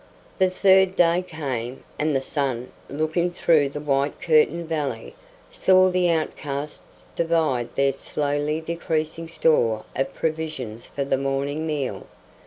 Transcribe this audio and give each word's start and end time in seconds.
The 0.39 0.49
third 0.49 0.95
day 0.95 1.21
came, 1.21 1.83
and 1.99 2.15
the 2.15 2.23
sun, 2.23 2.71
looking 2.89 3.29
through 3.29 3.69
the 3.69 3.79
white 3.79 4.19
curtained 4.19 4.67
valley, 4.67 5.13
saw 5.51 5.91
the 5.91 6.09
outcasts 6.09 7.05
divide 7.15 7.75
their 7.75 7.91
slowly 7.93 8.61
decreasing 8.61 9.27
store 9.27 9.83
of 9.95 10.15
provisions 10.15 10.87
for 10.87 11.05
the 11.05 11.19
morning 11.19 11.67
meal. 11.67 12.07